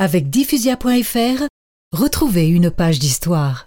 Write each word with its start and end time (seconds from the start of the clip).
Avec 0.00 0.30
diffusia.fr, 0.30 1.48
retrouvez 1.90 2.46
une 2.46 2.70
page 2.70 3.00
d'histoire. 3.00 3.66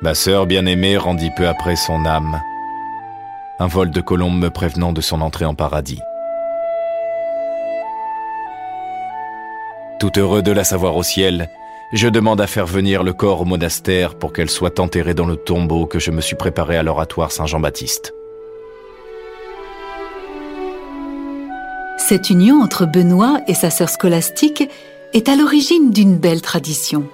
Ma 0.00 0.14
sœur 0.14 0.46
bien-aimée 0.46 0.96
rendit 0.96 1.32
peu 1.36 1.48
après 1.48 1.74
son 1.74 2.06
âme. 2.06 2.40
Un 3.58 3.66
vol 3.66 3.90
de 3.90 4.00
colombe 4.00 4.38
me 4.38 4.48
prévenant 4.48 4.92
de 4.92 5.00
son 5.00 5.20
entrée 5.20 5.44
en 5.44 5.56
paradis. 5.56 5.98
Tout 9.98 10.20
heureux 10.20 10.42
de 10.42 10.52
la 10.52 10.62
savoir 10.62 10.94
au 10.94 11.02
ciel, 11.02 11.50
je 11.92 12.06
demande 12.06 12.40
à 12.40 12.46
faire 12.46 12.66
venir 12.66 13.02
le 13.02 13.12
corps 13.12 13.40
au 13.40 13.44
monastère 13.44 14.16
pour 14.16 14.32
qu'elle 14.32 14.50
soit 14.50 14.78
enterrée 14.78 15.14
dans 15.14 15.26
le 15.26 15.36
tombeau 15.36 15.86
que 15.86 15.98
je 15.98 16.12
me 16.12 16.20
suis 16.20 16.36
préparé 16.36 16.76
à 16.76 16.84
l'oratoire 16.84 17.32
Saint-Jean-Baptiste. 17.32 18.14
Cette 22.06 22.28
union 22.28 22.60
entre 22.60 22.84
Benoît 22.84 23.40
et 23.46 23.54
sa 23.54 23.70
sœur 23.70 23.88
scolastique 23.88 24.68
est 25.14 25.26
à 25.30 25.36
l'origine 25.36 25.90
d'une 25.90 26.18
belle 26.18 26.42
tradition. 26.42 27.08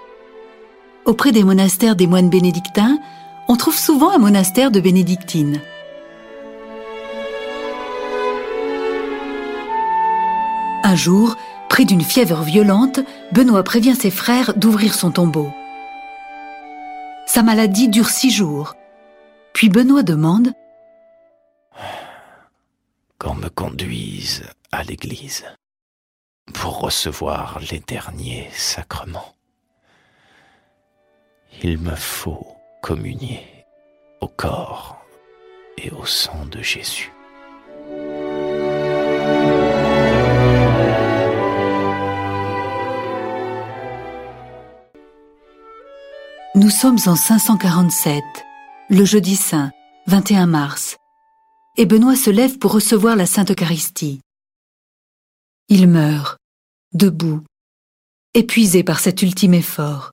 Auprès 1.05 1.31
des 1.31 1.45
monastères 1.45 1.95
des 1.95 2.09
moines 2.09 2.29
bénédictins, 2.29 2.99
on 3.47 3.55
trouve 3.55 3.79
souvent 3.79 4.11
un 4.11 4.19
monastère 4.19 4.73
de 4.73 4.81
bénédictines. 4.81 5.61
Un 10.83 10.97
jour, 10.97 11.37
pris 11.69 11.85
d'une 11.85 12.03
fièvre 12.03 12.43
violente, 12.43 12.99
Benoît 13.31 13.63
prévient 13.63 13.95
ses 13.95 14.11
frères 14.11 14.55
d'ouvrir 14.57 14.95
son 14.95 15.13
tombeau. 15.13 15.53
Sa 17.27 17.45
maladie 17.45 17.89
dure 17.89 18.09
six 18.09 18.33
jours. 18.33 18.75
Puis 19.53 19.69
Benoît 19.69 20.03
demande 20.03 20.53
Qu'on 23.21 23.37
me 23.37 23.49
conduise 23.51 24.43
à 24.73 24.83
l'église 24.85 25.45
pour 26.55 26.81
recevoir 26.81 27.61
les 27.71 27.81
derniers 27.81 28.49
sacrements. 28.53 29.35
Il 31.63 31.79
me 31.79 31.95
faut 31.95 32.47
communier 32.83 33.47
au 34.21 34.29
corps 34.29 35.05
et 35.77 35.91
au 35.91 36.05
sang 36.07 36.47
de 36.47 36.63
Jésus. 36.63 37.13
Nous 46.57 46.71
sommes 46.71 46.99
en 47.07 47.15
547, 47.15 48.23
le 48.91 49.05
jeudi 49.05 49.37
saint, 49.37 49.71
21 50.09 50.47
mars, 50.47 50.97
et 51.77 51.87
Benoît 51.87 52.17
se 52.17 52.29
lève 52.29 52.59
pour 52.59 52.73
recevoir 52.73 53.17
la 53.17 53.27
Sainte 53.27 53.51
Eucharistie. 53.51 54.21
Il 55.73 55.87
meurt, 55.87 56.37
debout, 56.95 57.45
épuisé 58.35 58.83
par 58.83 58.99
cet 58.99 59.23
ultime 59.23 59.55
effort. 59.55 60.11